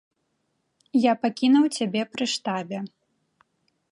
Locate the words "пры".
2.15-2.25